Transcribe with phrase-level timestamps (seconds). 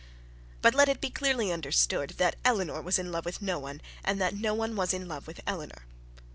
[0.63, 4.19] But let it be clearly understood that Eleanor was in love with no one, and
[4.19, 5.83] that no one was in love with Eleanor.